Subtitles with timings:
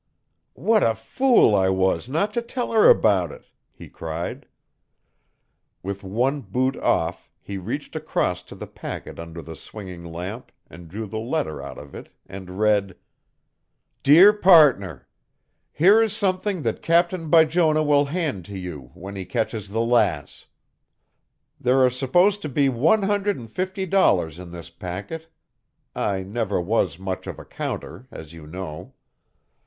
[0.57, 4.47] "What a fool I was not to tell her all about it!" he cried.
[5.83, 10.89] With one boot off he reached across to the packet under the swinging lamp and
[10.89, 12.97] drew the letter out of it and read:
[14.01, 15.07] "DEAR PARTNER:
[15.71, 20.47] "Here is something that Captain Bijonah will hand to you when he catches the Lass.
[21.59, 25.27] There are supposed to be one hundred and fifty dollars in this packet
[25.95, 28.95] (I never was much of a counter, as you know).